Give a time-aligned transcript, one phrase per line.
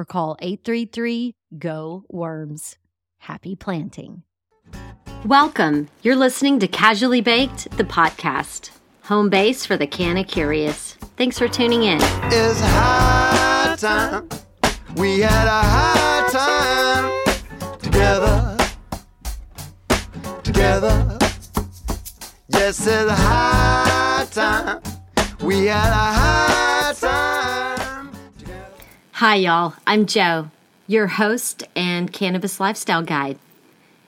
[0.00, 2.78] or call 833 GO WORMS.
[3.18, 4.22] Happy planting.
[5.26, 5.88] Welcome.
[6.02, 8.70] You're listening to Casually Baked, the podcast,
[9.02, 10.94] home base for the canna curious.
[11.18, 11.98] Thanks for tuning in.
[12.00, 14.26] It's high time.
[14.96, 18.56] We had a high time together.
[20.42, 21.18] Together.
[22.48, 24.80] Yes, it's high time.
[25.42, 27.39] We had a high time.
[29.20, 29.74] Hi, y'all.
[29.86, 30.50] I'm Joe,
[30.86, 33.38] your host and cannabis lifestyle guide.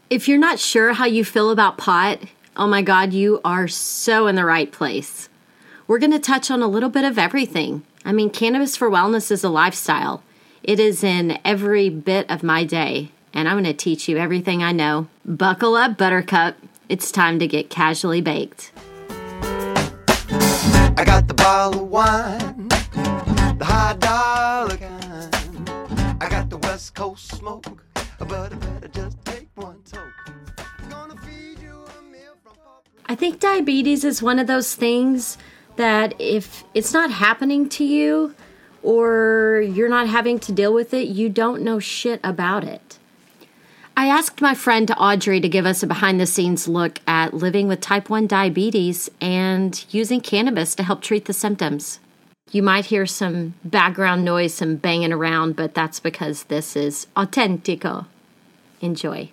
[0.09, 2.21] If you're not sure how you feel about pot,
[2.57, 5.29] oh my God, you are so in the right place.
[5.87, 7.83] We're going to touch on a little bit of everything.
[8.07, 10.23] I mean, cannabis for wellness is a lifestyle,
[10.63, 14.63] it is in every bit of my day, and I'm going to teach you everything
[14.63, 15.09] I know.
[15.27, 16.57] Buckle up, Buttercup.
[16.89, 18.73] It's time to get casually baked.
[20.97, 22.69] I got the bottle of wine,
[23.59, 25.02] the high dollar
[26.83, 27.85] West Coast smoke,
[28.19, 30.03] but I better just take one toke.
[33.07, 35.39] I think diabetes is one of those things
[35.77, 38.35] that if it's not happening to you
[38.83, 42.99] or you're not having to deal with it, you don't know shit about it.
[43.97, 47.69] I asked my friend Audrey to give us a behind the scenes look at living
[47.69, 52.01] with type 1 diabetes and using cannabis to help treat the symptoms.
[52.53, 58.05] You might hear some background noise, some banging around, but that's because this is Autentico.
[58.83, 59.31] Enjoy.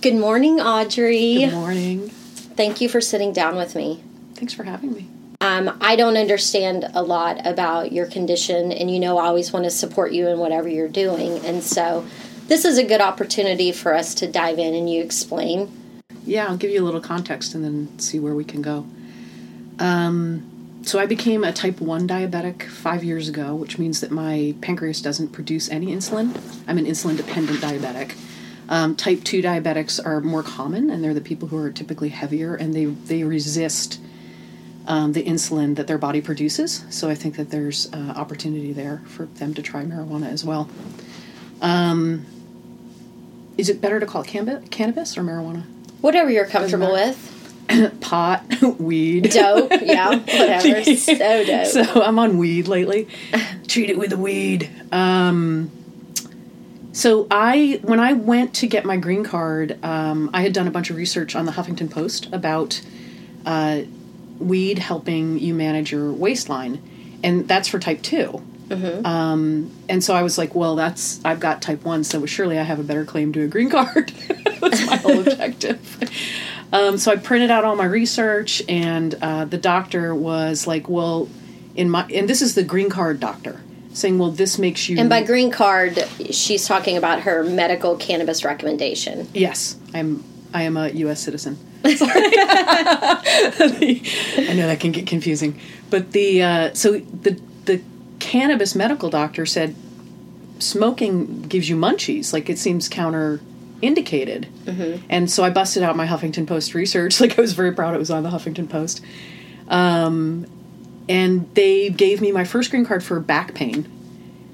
[0.00, 1.34] Good morning, Audrey.
[1.34, 2.08] Good morning.
[2.08, 4.04] Thank you for sitting down with me.
[4.34, 5.08] Thanks for having me.
[5.40, 9.64] Um, I don't understand a lot about your condition, and you know I always want
[9.64, 11.44] to support you in whatever you're doing.
[11.44, 12.06] And so,
[12.46, 15.72] this is a good opportunity for us to dive in and you explain.
[16.24, 18.86] Yeah, I'll give you a little context and then see where we can go.
[19.80, 20.47] Um,
[20.88, 25.02] so I became a type 1 diabetic five years ago, which means that my pancreas
[25.02, 26.34] doesn't produce any insulin.
[26.66, 28.16] I'm an insulin dependent diabetic.
[28.70, 32.54] Um, type 2 diabetics are more common, and they're the people who are typically heavier
[32.54, 34.00] and they, they resist
[34.86, 36.86] um, the insulin that their body produces.
[36.88, 40.70] So I think that there's uh, opportunity there for them to try marijuana as well.
[41.60, 42.24] Um,
[43.58, 45.64] is it better to call it cannabis or marijuana?
[46.00, 47.37] Whatever you're comfortable with.
[48.00, 48.44] Pot,
[48.78, 49.30] weed.
[49.30, 50.84] Dope, yeah, whatever.
[50.84, 51.66] So dope.
[51.66, 53.08] So I'm on weed lately.
[53.66, 54.70] Treat it with the weed.
[54.92, 55.70] Um,
[56.92, 60.70] so I, when I went to get my green card, um, I had done a
[60.70, 62.80] bunch of research on the Huffington Post about
[63.46, 63.82] uh,
[64.38, 66.82] weed helping you manage your waistline,
[67.22, 68.42] and that's for type 2
[69.04, 72.62] Um, and so I was like, well, that's I've got type one, so surely I
[72.62, 74.10] have a better claim to a green card.
[74.60, 75.80] that's my whole objective.
[76.72, 81.28] Um, so I printed out all my research, and uh, the doctor was like, "Well,
[81.74, 83.60] in my and this is the green card doctor
[83.92, 88.44] saying, well, this makes you." and by green card, she's talking about her medical cannabis
[88.44, 89.28] recommendation.
[89.32, 90.22] yes, I'm
[90.52, 91.20] I am a U.S.
[91.20, 91.58] citizen.
[91.84, 91.94] I
[94.54, 95.58] know that can get confusing,
[95.90, 97.80] but the uh, so the the
[98.18, 99.74] cannabis medical doctor said
[100.58, 102.32] smoking gives you munchies.
[102.32, 103.40] Like it seems counter
[103.82, 104.48] indicated.
[105.08, 107.20] And so I busted out my Huffington Post research.
[107.28, 109.02] Like I was very proud it was on the Huffington Post.
[109.68, 110.46] Um,
[111.08, 113.88] and they gave me my first green card for back pain.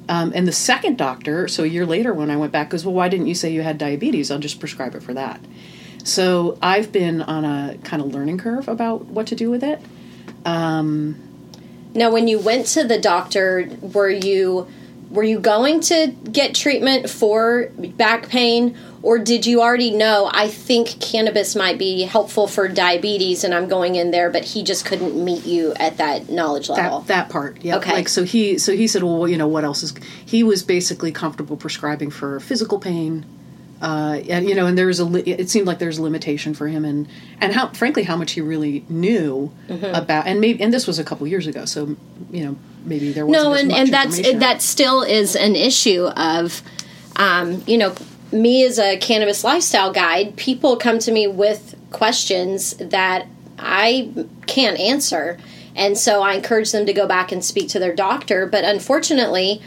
[0.09, 2.95] Um, and the second doctor, so a year later when I went back, goes, Well,
[2.95, 4.31] why didn't you say you had diabetes?
[4.31, 5.41] I'll just prescribe it for that.
[6.05, 9.81] So I've been on a kind of learning curve about what to do with it.
[11.95, 14.67] Now, when you went to the doctor, were you
[15.11, 20.31] were you going to get treatment for back pain, or did you already know?
[20.33, 24.63] I think cannabis might be helpful for diabetes, and I'm going in there, but he
[24.65, 27.01] just couldn't meet you at that knowledge level.
[27.01, 27.77] That, that part, yeah.
[27.77, 27.93] Okay.
[27.93, 29.95] Like so he so he said, well, you know, what else is?
[30.25, 33.27] He was basically comfortable prescribing for physical pain,
[33.83, 36.55] uh, and you know, and there was a li- it seemed like there's a limitation
[36.55, 37.07] for him, and
[37.43, 39.95] and how frankly how much he really knew Mm-hmm.
[39.95, 41.95] about, and maybe and this was a couple years ago, so
[42.31, 42.57] you know
[42.87, 46.63] maybe there wasn't no and, and that's that still is an issue of
[47.17, 47.95] um, you know
[48.35, 53.27] me as a cannabis lifestyle guide people come to me with questions that
[53.59, 54.13] i
[54.47, 55.39] can't answer.
[55.77, 58.47] And so i encourage them to go back and speak to their doctor.
[58.47, 59.63] But unfortunately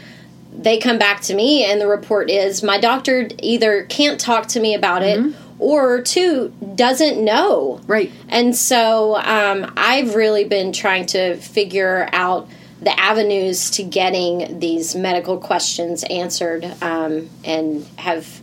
[0.52, 4.60] they come back to me and the report is my doctor either can't talk to
[4.60, 7.80] me about it or two doesn't know.
[7.86, 8.10] Right.
[8.28, 12.48] and so um, I've really been trying to figure out
[12.80, 18.40] the avenues to getting these medical questions answered um, and have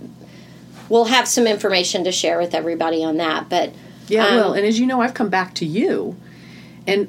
[0.89, 3.73] we'll have some information to share with everybody on that but
[4.07, 6.15] Yeah, um, well, and as you know, I've come back to you,
[6.85, 7.07] and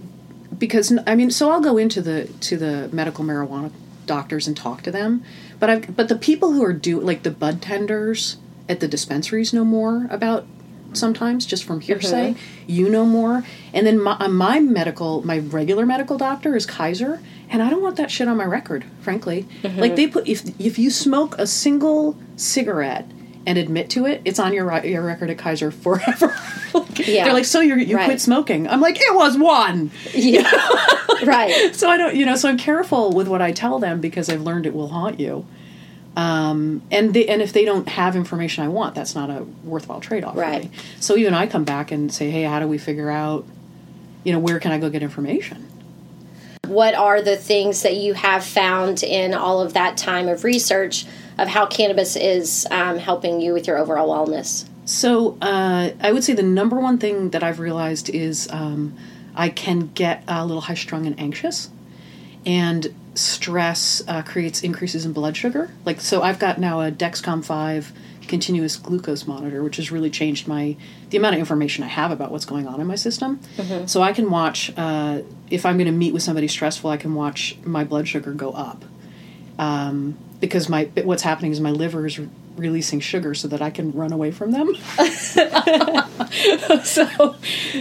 [0.59, 3.71] because I mean, so I'll go into the to the medical marijuana
[4.07, 5.23] doctors and talk to them,
[5.59, 8.39] but i've but the people who are do like the bud tenders
[8.69, 10.47] at the dispensaries know more about
[10.97, 12.35] sometimes just from hearsay.
[12.67, 17.21] You know more, and then my, uh, my medical my regular medical doctor is Kaiser,
[17.51, 19.47] and I don't want that shit on my record, frankly.
[19.63, 23.07] Like they put if if you smoke a single cigarette.
[23.49, 26.37] And admit to it, it's on your your record at Kaiser forever.
[26.99, 27.25] Yeah.
[27.25, 28.07] They're like, so you you Right.
[28.07, 28.67] quit smoking?
[28.69, 29.93] I'm like, it was one.
[30.13, 30.51] yeah
[31.25, 34.29] right So I don't, you know, so I'm careful with what I tell them because
[34.29, 35.47] I've learned it will haunt you.
[36.17, 40.01] Um, and they, and if they don't have information I want, that's not a worthwhile
[40.01, 40.37] trade off.
[40.37, 40.71] Right.
[40.99, 43.45] So even I come back and say, hey, how do we figure out,
[44.25, 45.67] you know, where can I go get information?
[46.67, 51.07] what are the things that you have found in all of that time of research
[51.39, 56.25] of how cannabis is um, helping you with your overall wellness So uh, I would
[56.25, 58.97] say the number one thing that I've realized is um,
[59.35, 61.71] I can get a little high strung and anxious,
[62.45, 65.71] and stress uh, creates increases in blood sugar.
[65.85, 67.93] Like so, I've got now a Dexcom five
[68.29, 70.77] continuous glucose monitor, which has really changed my
[71.11, 73.41] the amount of information I have about what's going on in my system.
[73.87, 77.15] So I can watch uh, if I'm going to meet with somebody stressful, I can
[77.15, 78.85] watch my blood sugar go up
[79.59, 82.19] um, because my what's happening is my liver is
[82.57, 84.75] releasing sugar so that I can run away from them.
[86.85, 87.37] so,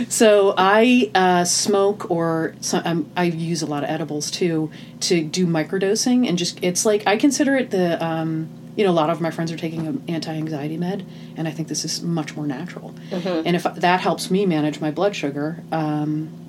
[0.10, 5.48] so I uh, smoke or um, I use a lot of edibles too to do
[5.48, 9.22] microdosing and just it's like I consider it the um, you know a lot of
[9.22, 11.06] my friends are taking an anti-anxiety med
[11.38, 12.94] and I think this is much more natural
[13.45, 15.63] and if that helps me manage my blood sugar.
[15.71, 16.42] Um,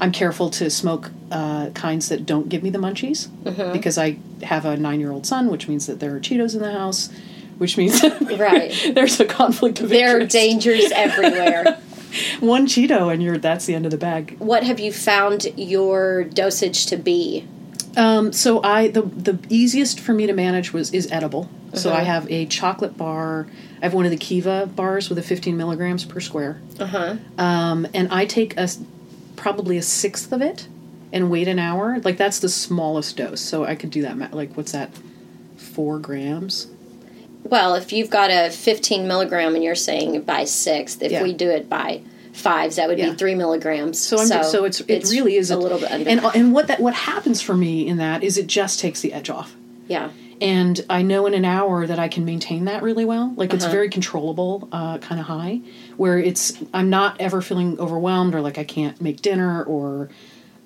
[0.00, 3.28] I'm careful to smoke uh, kinds that don't give me the munchies
[3.72, 6.62] because I have a nine year old son, which means that there are Cheetos in
[6.62, 7.10] the house,
[7.58, 8.02] which means
[8.38, 8.72] Right.
[8.94, 11.78] there's a conflict of there are dangers everywhere
[12.40, 14.36] One Cheeto and you're that's the end of the bag.
[14.38, 17.46] what have you found your dosage to be
[17.96, 21.48] Um, so I the the easiest for me to manage was is edible.
[21.74, 21.98] So Uh-huh.
[22.00, 23.46] I have a chocolate bar.
[23.80, 26.60] I have one of the Kiva bars with a 15 milligrams per square.
[26.80, 28.68] uh-huh Um, and I take a
[29.36, 30.66] probably a sixth of it
[31.12, 31.98] and wait an hour.
[32.02, 33.40] Like that's the smallest dose.
[33.40, 34.32] So I could do that.
[34.32, 34.90] Like what's that?
[35.56, 36.68] Four grams.
[37.50, 41.22] Well, if you've got a 15 milligram and you're saying by sixth, if Yeah.
[41.22, 42.02] we do it by
[42.32, 43.10] fives, that would Yeah.
[43.10, 43.98] be three milligrams.
[43.98, 46.08] So I'm so, it's it really is a little bit under.
[46.08, 49.12] And and what that what happens for me in that is it just takes the
[49.12, 49.54] edge off.
[49.88, 53.32] yeah, and I know in an hour that I can maintain that really well.
[53.36, 53.56] Like Uh-huh.
[53.56, 55.60] it's very controllable, uh, kind of high,
[55.96, 60.10] where it's I'm not ever feeling overwhelmed or like I can't make dinner or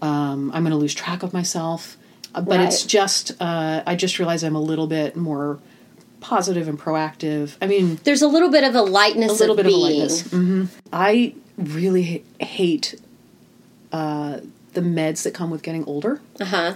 [0.03, 1.97] um, I'm going to lose track of myself.
[2.35, 5.59] Uh, but it's just uh, I just realize I'm a little bit more
[6.23, 7.57] positive and proactive.
[7.61, 9.76] I mean, there's a little bit of a lightness a little of bit of a
[9.76, 9.99] being.
[10.00, 10.23] lightness.
[10.31, 12.02] hmm I really
[12.41, 12.95] ha- hate
[13.93, 14.41] uh,
[14.73, 16.75] the meds that come with getting older Uh huh.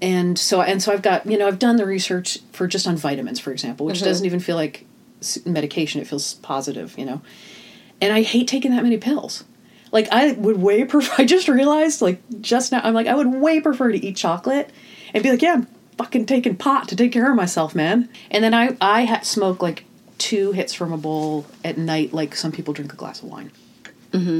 [0.00, 2.96] and so and so I've got you know I've done the research for just on
[2.96, 4.86] vitamins, for example, which doesn't even feel like
[5.44, 7.20] medication; it feels positive, you know.
[8.00, 9.44] And I hate taking that many pills.
[9.92, 11.22] Like I would way prefer.
[11.22, 14.70] I just realized, like just now, I'm like I would way prefer to eat chocolate
[15.14, 15.62] and be like, yeah,
[15.98, 18.08] fucking taking pot to take care of myself, man.
[18.30, 19.84] And then I I ha- smoke like
[20.18, 23.50] two hits from a bowl at night, like some people drink a glass of wine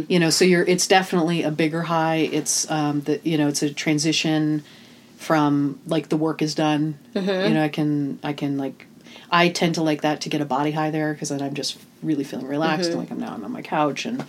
[0.09, 3.63] you know so you're it's definitely a bigger high it's um the you know it's
[3.63, 4.65] a transition
[5.19, 6.99] from like the work is done.
[7.15, 7.49] Mm-hmm.
[7.49, 8.87] You know, I can I can like
[9.31, 11.77] I tend to like that to get a body high there because then I'm just
[12.03, 14.25] really feeling relaxed and like I'm now I'm on my couch and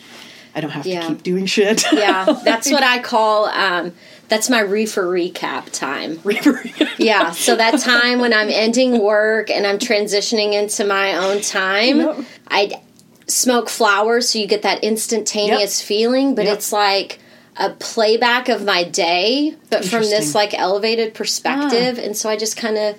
[0.56, 0.92] I don't have Mm-hmm.
[0.94, 1.02] Yeah.
[1.02, 1.86] to keep doing shit.
[1.94, 3.46] Yeah, that's what I call.
[3.46, 3.94] Um,
[4.30, 6.20] that's my reefer recap time.
[7.00, 11.98] Yeah, so that time when I'm ending work and I'm transitioning into my own time,
[12.00, 12.20] Yep.
[12.50, 12.82] I
[13.28, 15.88] smoke flowers so you get that instantaneous Yep.
[15.88, 16.58] feeling, but Yep.
[16.58, 17.20] it's like
[17.56, 21.98] a playback of my day, but from this like elevated perspective.
[22.00, 22.96] And so I just kind of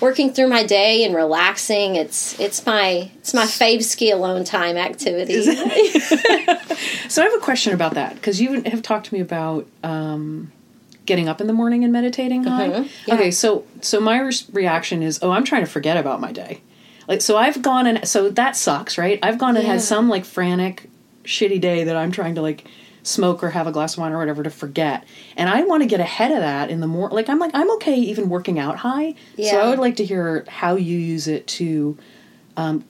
[0.00, 1.96] working through my day and relaxing.
[1.96, 5.34] It's it's my it's my fave ski alone time activity.
[7.08, 10.50] So I have a question about that because you have talked to me about um,
[11.06, 12.44] getting up in the morning and meditating.
[12.44, 12.68] high.
[12.68, 13.14] Mhm, yeah.
[13.14, 16.60] Okay, so so my re- reaction is, oh, I'm trying to forget about my day.
[17.06, 19.18] Like, so I've gone and so that sucks, right?
[19.22, 19.72] I've gone and Yeah.
[19.72, 20.88] had some like frantic,
[21.24, 22.64] shitty day that I'm trying to like
[23.02, 25.04] smoke or have a glass of wine or whatever to forget,
[25.36, 27.70] and I want to get ahead of that in the more like I'm like I'm
[27.72, 29.14] okay even working out high.
[29.36, 29.50] Yeah.
[29.50, 31.98] So I would like to hear how you use it to
[32.56, 32.84] um,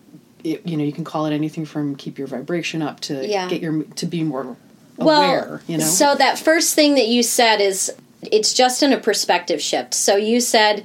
[0.44, 3.48] y- you know, you can call it anything from keep your vibration up to Yeah.
[3.48, 4.56] get your to be more
[4.96, 5.60] well, aware.
[5.66, 7.92] You know, So that first thing that you said is
[8.32, 9.94] it's just in a perspective shift.
[9.94, 10.84] So you said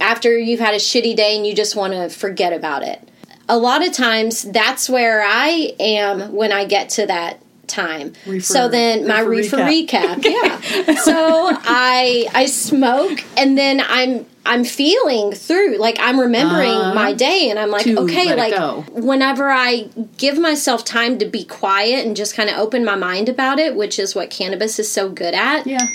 [0.00, 3.06] after you've had a shitty day and you just want to forget about it.
[3.48, 8.12] A lot of times that's where I am when I get to that time.
[8.26, 10.24] Reefer- so then my reefer reefer recap,
[10.86, 10.94] yeah.
[10.96, 11.14] so
[11.52, 16.94] I I smoke and then I'm I'm feeling through like I'm remembering Uh-huh.
[16.94, 22.04] my day and I'm like okay like whenever I give myself time to be quiet
[22.06, 25.08] and just kind of open my mind about it, which is what cannabis is so
[25.08, 25.86] good at, yeah,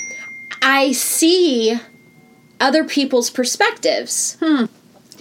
[0.66, 1.78] I see
[2.60, 4.38] other people's perspectives.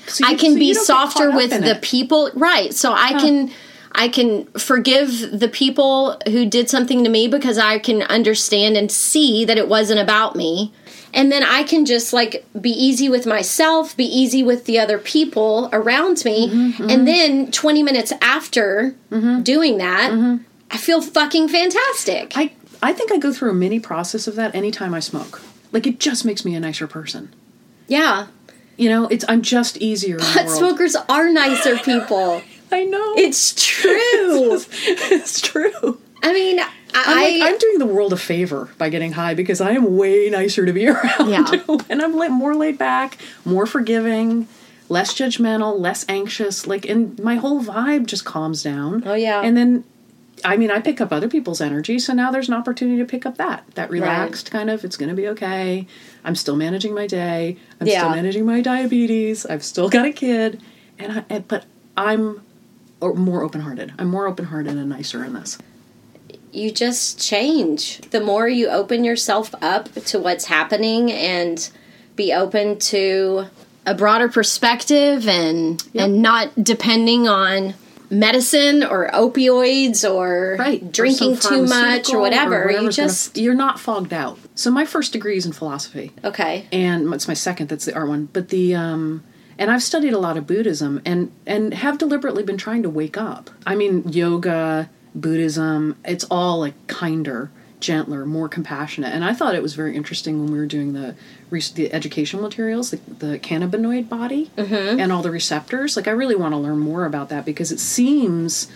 [0.07, 1.83] So I can so be you softer with the it.
[1.83, 2.75] people, right?
[2.75, 3.51] So I can
[3.93, 8.91] I can forgive the people who did something to me because I can understand and
[8.91, 10.73] see that it wasn't about me.
[11.15, 14.99] And then I can just like be easy with myself, be easy with the other
[14.99, 16.49] people around me.
[16.51, 18.95] Mm-hmm, And then 20 minutes after
[19.43, 20.43] doing that, Mm-hmm.
[20.71, 22.33] I feel fucking fantastic.
[22.37, 22.51] I
[22.85, 25.41] I think I go through a mini process of that anytime I smoke.
[25.73, 27.35] Like it just makes me a nicer person.
[27.89, 28.27] yeah.
[28.77, 30.17] You know, it's I'm just easier.
[30.17, 30.59] in the But world.
[30.59, 32.43] smokers are nicer people.
[32.73, 34.61] I know It's true.
[35.15, 36.01] it's true.
[36.25, 39.61] I mean, I'm, I, like, I'm doing the world a favor by getting high because
[39.61, 41.29] I am way nicer to be around.
[41.31, 41.45] Yeah.
[41.89, 44.49] and I'm like more laid back, more forgiving,
[44.89, 46.67] less judgmental, less anxious.
[46.67, 49.05] Like, and my whole vibe just calms down.
[49.07, 49.41] Oh, yeah.
[49.43, 49.85] And then,
[50.45, 53.25] I mean, I pick up other people's energy, so now there's an opportunity to pick
[53.27, 54.85] up that that relaxed kind of.
[54.85, 55.87] It's going to be okay.
[56.25, 57.57] I'm still managing my day.
[57.81, 58.01] I'm Yeah.
[58.01, 59.47] still managing my diabetes.
[59.47, 60.61] I've still got a kid,
[60.99, 61.39] and I.
[61.41, 61.65] But
[61.97, 62.41] I'm
[63.03, 63.93] more open hearted.
[63.99, 65.59] I'm more open hearted and nicer in this.
[66.53, 67.99] you just change.
[68.11, 71.69] The more you open yourself up to what's happening and
[72.17, 73.47] be open to
[73.87, 77.75] a broader perspective and and not depending on
[78.11, 82.61] medicine or opioids or right drinking or too much or whatever.
[82.61, 84.39] you whatever's gonna- just you're not fogged out.
[84.55, 86.13] So my first degree is in philosophy.
[86.23, 86.67] Okay.
[86.73, 88.29] and it's my second that's the art one.
[88.33, 89.23] But the um
[89.59, 93.17] and i've studied a lot of buddhism and and have deliberately been trying to wake
[93.17, 93.51] up.
[93.67, 97.51] I mean yoga buddhism it's all like kinder
[97.85, 99.13] gentler more compassionate.
[99.13, 101.15] And i thought it was very interesting when we were doing the
[101.75, 104.51] the educational materials the, the cannabinoid body
[105.01, 105.97] and all the receptors.
[105.97, 108.69] Like i really want to learn more about that because it seems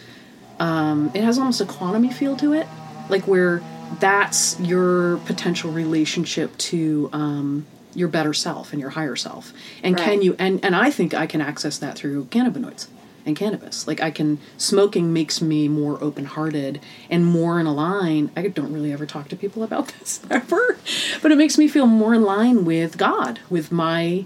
[0.61, 2.67] um, it has almost a quantum feel to it,
[3.09, 3.63] like where
[4.01, 9.53] that's your potential relationship to um, your better self and your higher self.
[9.83, 10.37] And can you?
[10.39, 12.89] And and I think I can access that through cannabinoids
[13.27, 13.87] and cannabis.
[13.87, 14.39] Like I can.
[14.57, 18.31] Smoking makes me more open hearted and more in a line.
[18.37, 20.79] I don't really ever talk to people about this ever,
[21.23, 24.25] but it makes me feel more in line with God, with my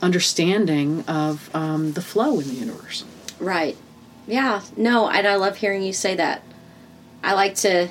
[0.00, 3.04] understanding of um, the flow in the universe.
[3.38, 3.76] Right.
[4.26, 4.62] Yeah.
[4.76, 6.42] No, and I love hearing you say that.
[7.22, 7.88] I like to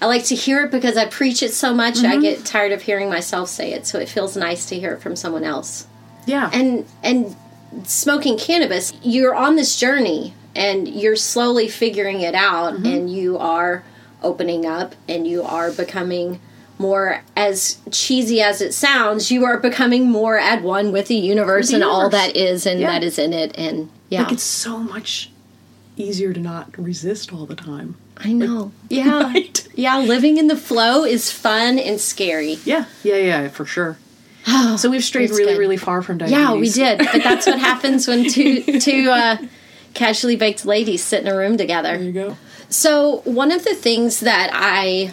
[0.00, 1.98] I like to hear it because I preach it so much.
[2.04, 5.00] I get tired of hearing myself say it, so it feels nice to hear it
[5.00, 5.86] from someone else.
[6.26, 6.50] Yeah.
[6.52, 7.36] And and
[7.84, 12.86] smoking cannabis, you're on this journey and you're slowly figuring it out mm-hmm.
[12.86, 13.84] and you are
[14.22, 16.40] opening up and you are becoming
[16.78, 21.68] more as cheesy as it sounds, you are becoming more at one with the universe
[21.68, 22.92] the and all that is and Yeah.
[22.92, 24.22] that is in it and yeah.
[24.22, 25.30] Like it's so much
[25.96, 27.96] easier to not resist all the time.
[28.16, 28.72] I know.
[28.88, 29.22] Yeah.
[29.22, 29.68] Right?
[29.74, 32.58] Yeah, living in the flow is fun and scary.
[32.64, 33.98] Yeah, yeah, yeah, for sure.
[34.78, 35.58] So we've strayed really, good.
[35.58, 36.38] really far from diabetes.
[36.38, 36.98] Yeah, we did.
[36.98, 39.36] But that's what happens when two two uh,
[39.94, 41.98] casually baked ladies sit in a room together.
[41.98, 42.36] There you go.
[42.68, 45.12] So one of the things that I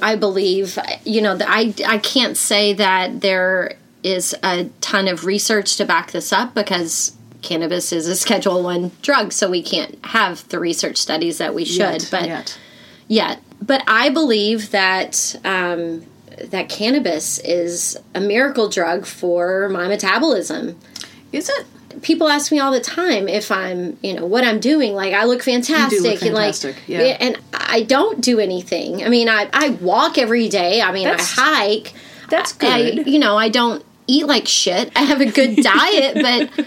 [0.00, 5.76] I believe, you know, I, I can't say that there is a ton of research
[5.76, 10.48] to back this up because cannabis is a Schedule One drug, so we can't have
[10.48, 12.02] the research studies that we should.
[12.02, 12.58] Yet, but yet.
[13.08, 16.06] yet, but I believe that um,
[16.46, 20.78] that cannabis is a miracle drug for my metabolism.
[21.32, 21.66] Is it?
[22.02, 24.94] People ask me all the time if I'm, you know, what I'm doing.
[24.94, 26.54] Like I look fantastic, and like,
[26.86, 27.16] yeah.
[27.20, 29.02] and I don't do anything.
[29.04, 30.80] I mean, I I walk every day.
[30.80, 31.94] I mean, That's- I hike.
[32.30, 33.06] That's I, good.
[33.06, 34.92] you know, I don't eat like shit.
[34.94, 36.14] I have a good diet,
[36.56, 36.66] but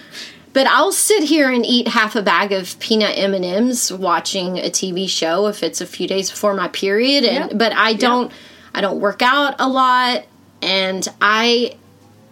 [0.53, 4.57] but I'll sit here and eat half a bag of peanut M and M's watching
[4.57, 7.23] a TV show if it's a few days before my period.
[7.23, 7.57] And Yeah.
[7.57, 8.31] but I don't
[8.73, 10.25] I don't work out a lot,
[10.61, 11.77] and I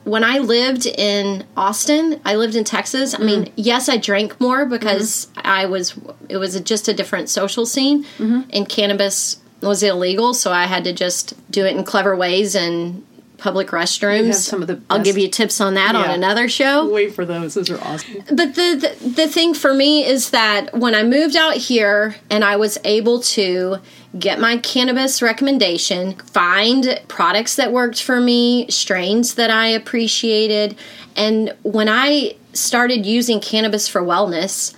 [0.05, 3.13] when I lived in Austin, I lived in Texas.
[3.13, 3.51] I mean, mm.
[3.55, 5.41] yes, I drank more because mm-hmm.
[5.43, 5.98] I was
[6.29, 8.41] it was a, just a different social scene, mm-hmm.
[8.51, 13.05] and cannabis was illegal, so I had to just do it in clever ways and
[13.39, 14.36] public restrooms.
[14.36, 16.89] some of the I'll give you tips on that on another show.
[16.89, 17.53] Wait for those.
[17.53, 18.24] Those are awesome.
[18.27, 22.43] But the, the the thing for me is that when I moved out here and
[22.43, 23.77] I was able to
[24.17, 30.75] get my cannabis recommendation, find products that worked for me, strains that I appreciated,
[31.15, 34.75] and when I started using cannabis for wellness,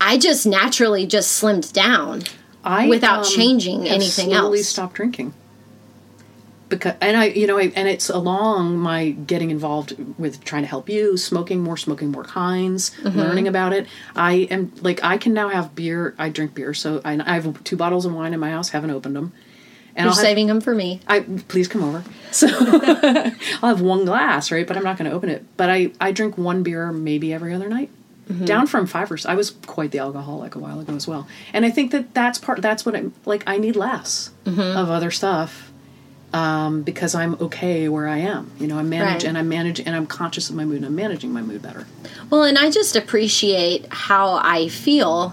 [0.00, 2.22] I just naturally just slimmed down.
[2.64, 4.68] I Without um, changing anything slowly else.
[4.68, 5.34] stopped drinking.
[6.72, 10.68] Because and I, you know, I, and it's along my getting involved with trying to
[10.68, 13.18] help you, smoking more, smoking more kinds, Mm-hmm.
[13.18, 13.86] learning about it.
[14.16, 16.14] I am like I can now have beer.
[16.18, 18.70] I drink beer, so I, I have two bottles of wine in my house.
[18.70, 19.32] Haven't opened them.
[19.94, 21.00] And You're I'll have- saving them for me.
[21.06, 22.02] I please come over.
[22.30, 22.48] So
[23.62, 24.66] I'll have one glass, right?
[24.66, 25.44] But I'm not going to open it.
[25.56, 27.90] But I I drink one beer maybe every other night.
[28.30, 28.44] Mm-hmm.
[28.44, 31.26] Down from five or s- I was quite the alcoholic a while ago as well.
[31.52, 32.62] And I think that that's part.
[32.62, 33.42] That's what I'm like.
[33.46, 34.60] I need less Mm-hmm.
[34.78, 35.71] of other stuff
[36.32, 38.50] um, because I'm okay where I am.
[38.58, 39.24] You know, I manage Right.
[39.24, 40.76] and I manage and I'm conscious of my mood.
[40.78, 41.86] and I'm managing my mood better.
[42.30, 45.30] Well, and I just appreciate how I feel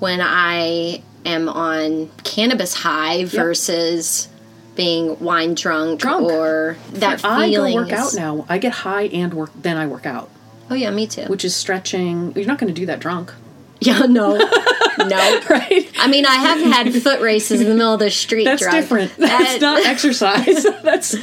[0.00, 4.28] when I am on cannabis high versus
[4.74, 6.22] being wine drunk, Drunk.
[6.24, 7.36] or that feeling.
[7.36, 8.46] I go work out now.
[8.48, 9.50] I get high and work.
[9.54, 10.30] Then I work out,
[10.70, 11.24] Oh yeah, me too.
[11.26, 12.32] which is stretching.
[12.34, 13.32] You're not going to do that drunk,
[13.80, 14.36] yeah, no,
[14.98, 15.40] no.
[15.50, 15.90] right?
[15.98, 18.44] I mean, I have had foot races in the middle of the street.
[18.44, 18.76] That's drunk.
[18.76, 19.16] different.
[19.16, 20.62] That's That- not exercise.
[20.82, 21.14] that's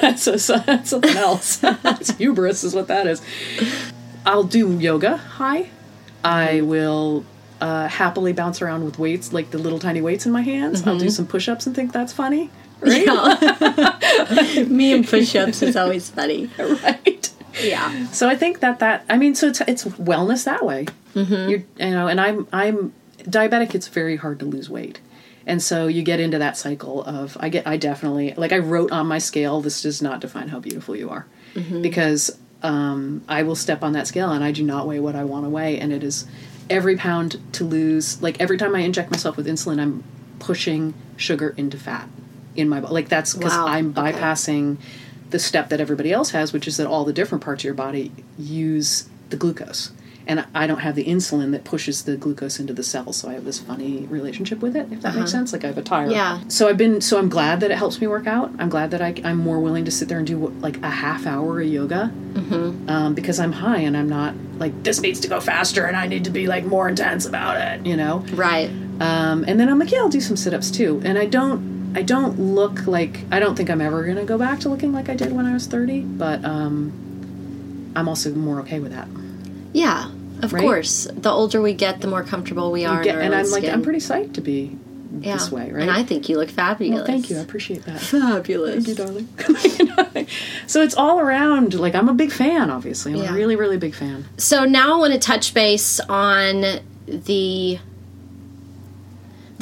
[0.00, 1.56] that's, a, that's something else.
[1.56, 3.22] that's hubris, is what that is.
[4.24, 5.70] I'll do yoga Hi.
[6.24, 7.24] I will
[7.60, 10.86] uh, happily bounce around with weights, like the little tiny weights in my hands.
[10.86, 12.50] I'll do some push-ups and think that's funny.
[12.80, 13.06] Right?
[14.68, 16.50] Me and push-ups is always funny.
[16.58, 17.31] right.
[17.62, 18.06] Yeah.
[18.08, 20.86] So I think that that I mean, so it's it's wellness that way.
[21.14, 21.50] Mm-hmm.
[21.50, 23.74] You know, and I'm I'm diabetic.
[23.74, 25.00] It's very hard to lose weight,
[25.46, 28.90] and so you get into that cycle of I get I definitely like I wrote
[28.92, 29.60] on my scale.
[29.60, 31.26] This does not define how beautiful you are,
[31.82, 35.24] because um, I will step on that scale and I do not weigh what I
[35.24, 36.26] want to weigh, and it is
[36.70, 38.22] every pound to lose.
[38.22, 40.02] Like every time I inject myself with insulin, I'm
[40.38, 42.08] pushing sugar into fat
[42.56, 42.94] in my body.
[42.94, 43.66] Like that's because Wow.
[43.66, 44.12] I'm Okay.
[45.32, 47.74] The step that everybody else has, which is that all the different parts of your
[47.74, 49.90] body use the glucose.
[50.24, 53.32] And I don't have the insulin that pushes the glucose into the cells, so I
[53.32, 54.86] have this funny relationship with it.
[54.92, 56.06] If that makes sense, like I have a tire.
[56.06, 56.14] Uh-huh.
[56.14, 56.40] Yeah.
[56.46, 57.00] So I've been.
[57.00, 58.52] So I'm glad that it helps me work out.
[58.60, 61.26] I'm glad that I, I'm more willing to sit there and do like a half
[61.26, 62.88] hour of yoga, mm-hmm.
[62.88, 66.06] um, because I'm high and I'm not like this needs to go faster and I
[66.06, 67.84] need to be like more intense about it.
[67.84, 68.18] You know.
[68.34, 68.70] Right.
[69.00, 71.02] Um, and then I'm like, yeah, I'll do some sit ups too.
[71.04, 74.60] And I don't, I don't look like, I don't think I'm ever gonna go back
[74.60, 76.00] to looking like I did when I was 30.
[76.02, 79.08] But um, I'm also more okay with that.
[79.72, 80.10] Yeah.
[80.42, 80.62] Of Right?
[80.62, 81.06] course.
[81.12, 82.98] The older we get, the more comfortable we are.
[82.98, 83.72] in Get- and I'm like, skin.
[83.74, 84.76] I'm pretty psyched to be
[85.20, 85.34] yeah.
[85.34, 85.82] this way, right?
[85.82, 86.96] And I think you look fabulous.
[86.96, 87.36] well, thank you.
[87.38, 88.00] I appreciate that.
[88.00, 88.84] Fabulous.
[88.84, 89.28] Thank you, darling.
[90.66, 91.74] so it's all around.
[91.74, 92.70] Like I'm a big fan.
[92.70, 93.30] Obviously, I'm Yeah.
[93.30, 94.24] a really, really big fan.
[94.38, 97.78] So now I want to touch base on the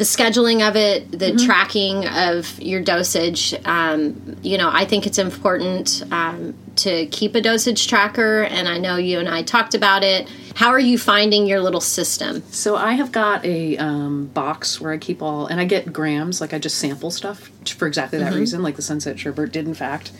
[0.01, 3.55] the scheduling of it, the tracking of your dosage.
[3.67, 8.79] Um, you know, I think it's important um, to keep a dosage tracker, and I
[8.79, 10.27] know you and I talked about it.
[10.55, 12.43] How are you finding your little system?
[12.51, 16.41] So I have got a um, box where I keep all, and I get grams.
[16.41, 18.63] Like I just sample stuff for exactly that reason.
[18.63, 20.13] Like the Sunset Sherbert did, in fact,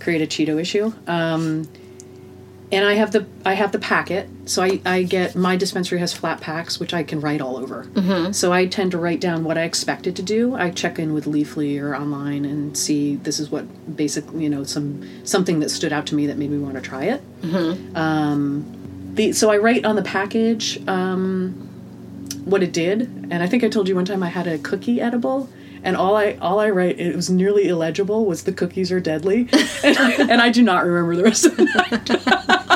[0.00, 0.92] create a Cheeto issue.
[2.72, 4.28] And I have the I have the packet.
[4.46, 7.84] So I, I get my dispensary has flat packs, which I can write all over.
[7.84, 8.32] Mm-hmm.
[8.32, 10.54] So I tend to write down what I expected to do.
[10.54, 14.64] I check in with Leafly or online and see this is what basically you know
[14.64, 17.22] some something that stood out to me that made me want to try it.
[17.94, 18.64] Um,
[19.14, 21.52] The, so I write on the package um,
[22.44, 25.00] what it did, and I think I told you one time I had a cookie
[25.00, 25.48] edible,
[25.84, 29.48] and all I all I write it was nearly illegible was the cookies are deadly,
[29.84, 29.96] and,
[30.30, 32.10] and I do not remember the rest of the night.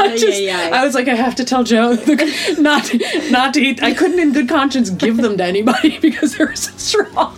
[0.00, 0.70] I just yeah.
[0.72, 2.90] I was like I have to tell Joe the, not
[3.30, 3.82] not to eat.
[3.82, 7.36] I couldn't in good conscience give them to anybody because they were so strong.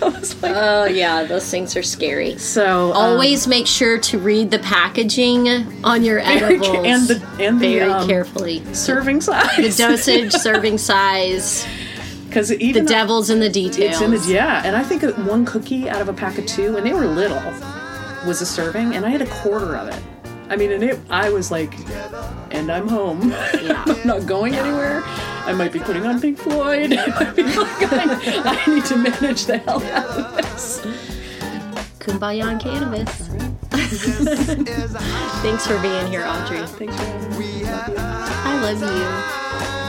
[0.00, 2.36] Like, Oh yeah, those things are scary.
[2.38, 5.48] so um, Always make sure to read the packaging
[5.84, 8.62] on your edibles and the and the very um, carefully.
[8.74, 11.66] serving size The dosage, serving size,
[12.32, 13.92] because the even though- devil's in the details.
[13.92, 16.76] It's in the yeah, and I think one cookie out of a pack of two,
[16.78, 17.42] and they were little,
[18.26, 20.02] was a serving, and I had a quarter of it.
[20.48, 21.74] I mean, and it, I was like,
[22.50, 23.34] and I'm home.
[23.62, 23.84] Yeah.
[23.86, 25.02] I'm not going anywhere.
[25.04, 26.92] I might be putting on Pink Floyd.
[26.98, 30.80] I, might be like, I, I need to manage the hell out of this.
[32.00, 33.08] Kumbaya on cannabis.
[35.42, 36.66] Thanks for being here, Audrey.
[36.66, 37.62] Thanks for having me.
[37.66, 39.81] I love you.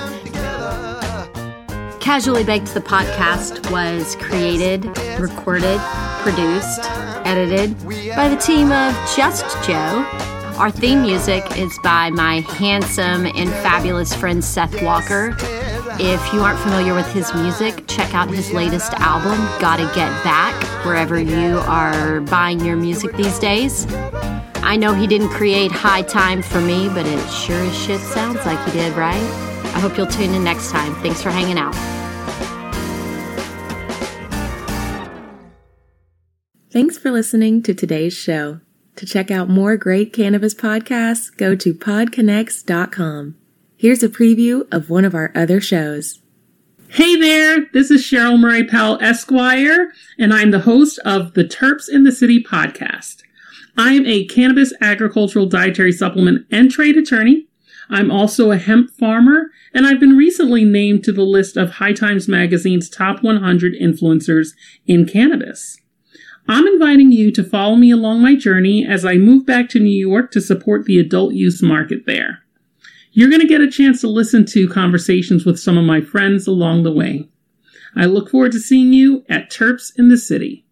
[2.03, 4.83] Casually Baked the podcast was created,
[5.21, 5.79] recorded,
[6.19, 6.81] produced,
[7.25, 7.79] edited
[8.13, 10.05] by the team of Just Joe.
[10.57, 15.33] Our theme music is by my handsome and fabulous friend Seth Walker.
[15.97, 20.61] If you aren't familiar with his music, check out his latest album, Gotta Get Back,
[20.85, 23.87] wherever you are buying your music these days.
[24.55, 28.45] I know he didn't create High Time for me, but it sure as shit sounds
[28.45, 29.52] like he did, right?
[29.73, 30.93] I hope you'll tune in next time.
[30.95, 31.73] Thanks for hanging out.
[36.71, 38.59] Thanks for listening to today's show.
[38.95, 43.35] To check out more great cannabis podcasts, go to podconnects.com.
[43.75, 46.19] Here's a preview of one of our other shows.
[46.89, 51.89] Hey there, this is Cheryl Murray Powell Esquire, and I'm the host of the Terps
[51.89, 53.23] in the City podcast.
[53.75, 57.47] I am a cannabis agricultural dietary supplement and trade attorney.
[57.89, 61.93] I'm also a hemp farmer, and I've been recently named to the list of High
[61.93, 64.49] Times Magazine's top 100 influencers
[64.85, 65.77] in cannabis.
[66.47, 69.89] I'm inviting you to follow me along my journey as I move back to New
[69.89, 72.39] York to support the adult use market there.
[73.11, 76.47] You're going to get a chance to listen to conversations with some of my friends
[76.47, 77.29] along the way.
[77.95, 80.65] I look forward to seeing you at Terps in the City.